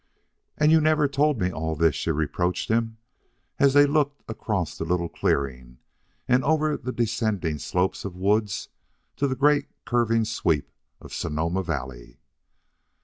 "And 0.57 0.71
you 0.71 0.81
never 0.81 1.07
told 1.07 1.39
me 1.39 1.51
all 1.51 1.75
this!" 1.75 1.93
she 1.93 2.09
reproached 2.09 2.69
him, 2.69 2.97
as 3.59 3.75
they 3.75 3.85
looked 3.85 4.23
across 4.27 4.75
the 4.75 4.83
little 4.83 5.07
clearing 5.09 5.77
and 6.27 6.43
over 6.43 6.75
the 6.75 6.91
descending 6.91 7.59
slopes 7.59 8.03
of 8.03 8.15
woods 8.15 8.69
to 9.17 9.27
the 9.27 9.35
great 9.35 9.67
curving 9.85 10.25
sweep 10.25 10.71
of 11.01 11.13
Sonoma 11.13 11.61
Valley. 11.61 12.17